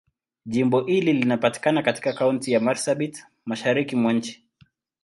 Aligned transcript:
Jimbo 0.45 0.81
hili 0.81 1.13
linapatikana 1.13 1.81
katika 1.83 2.13
Kaunti 2.13 2.51
ya 2.51 2.59
Marsabit, 2.59 3.23
Mashariki 3.45 3.95
mwa 3.95 4.13
nchi. 4.13 4.43